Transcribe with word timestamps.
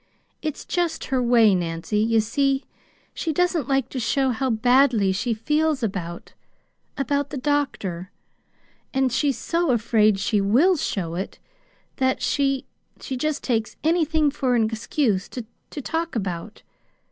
"It's 0.41 0.65
just 0.65 1.05
her 1.13 1.21
way, 1.21 1.53
Nancy. 1.53 1.99
You 1.99 2.21
see, 2.21 2.63
she 3.13 3.31
doesn't 3.31 3.67
like 3.69 3.87
to 3.89 3.99
show 3.99 4.31
how 4.31 4.49
badly 4.49 5.11
she 5.11 5.31
feels 5.35 5.83
about 5.83 6.33
about 6.97 7.29
the 7.29 7.37
doctor. 7.37 8.09
And 8.95 9.11
she's 9.13 9.37
so 9.37 9.69
afraid 9.69 10.17
she 10.17 10.41
WILL 10.41 10.77
show 10.77 11.13
it 11.13 11.37
that 11.97 12.19
she 12.19 12.65
she 12.99 13.15
just 13.15 13.43
takes 13.43 13.75
anything 13.83 14.31
for 14.31 14.55
an 14.55 14.63
excuse 14.63 15.29
to 15.29 15.45
to 15.69 15.81
talk 15.83 16.15
about. 16.15 16.63